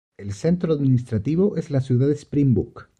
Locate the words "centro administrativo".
0.33-1.57